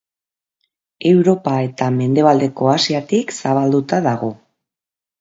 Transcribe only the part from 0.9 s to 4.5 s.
Europa eta mendebaldeko Asiatik zabalduta dago.